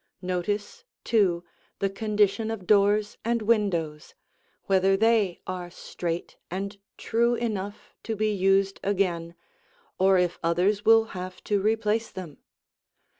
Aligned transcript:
Notice, 0.23 0.83
too, 1.03 1.43
the 1.77 1.87
condition 1.87 2.49
of 2.49 2.65
doors 2.65 3.19
and 3.23 3.43
windows; 3.43 4.15
whether 4.63 4.97
they 4.97 5.41
are 5.45 5.69
straight 5.69 6.37
and 6.49 6.75
true 6.97 7.35
enough 7.35 7.93
to 8.01 8.15
be 8.15 8.31
used 8.33 8.79
again, 8.83 9.35
or 9.99 10.17
if 10.17 10.39
others 10.41 10.83
will 10.85 11.03
have 11.13 11.43
to 11.43 11.61
replace 11.61 12.09
them. 12.09 12.39